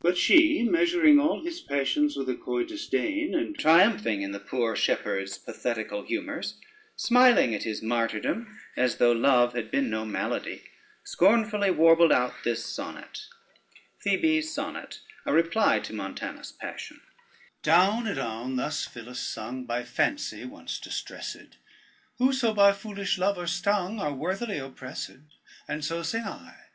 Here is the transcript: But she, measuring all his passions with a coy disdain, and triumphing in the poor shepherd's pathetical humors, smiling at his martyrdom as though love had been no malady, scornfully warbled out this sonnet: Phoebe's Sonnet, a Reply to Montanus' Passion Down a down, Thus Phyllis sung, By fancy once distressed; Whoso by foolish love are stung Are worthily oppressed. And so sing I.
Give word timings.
But 0.00 0.16
she, 0.16 0.62
measuring 0.62 1.20
all 1.20 1.44
his 1.44 1.60
passions 1.60 2.16
with 2.16 2.30
a 2.30 2.34
coy 2.34 2.64
disdain, 2.64 3.34
and 3.34 3.54
triumphing 3.54 4.22
in 4.22 4.32
the 4.32 4.40
poor 4.40 4.74
shepherd's 4.74 5.36
pathetical 5.36 6.04
humors, 6.06 6.58
smiling 6.96 7.54
at 7.54 7.64
his 7.64 7.82
martyrdom 7.82 8.58
as 8.78 8.96
though 8.96 9.12
love 9.12 9.52
had 9.52 9.70
been 9.70 9.90
no 9.90 10.06
malady, 10.06 10.62
scornfully 11.04 11.70
warbled 11.70 12.12
out 12.12 12.32
this 12.44 12.64
sonnet: 12.64 13.26
Phoebe's 13.98 14.54
Sonnet, 14.54 15.00
a 15.26 15.34
Reply 15.34 15.80
to 15.80 15.92
Montanus' 15.92 16.50
Passion 16.52 17.02
Down 17.62 18.06
a 18.06 18.14
down, 18.14 18.56
Thus 18.56 18.86
Phyllis 18.86 19.20
sung, 19.20 19.66
By 19.66 19.82
fancy 19.84 20.46
once 20.46 20.80
distressed; 20.80 21.58
Whoso 22.16 22.54
by 22.54 22.72
foolish 22.72 23.18
love 23.18 23.36
are 23.36 23.46
stung 23.46 24.00
Are 24.00 24.14
worthily 24.14 24.56
oppressed. 24.56 25.10
And 25.68 25.84
so 25.84 26.02
sing 26.02 26.22
I. 26.22 26.54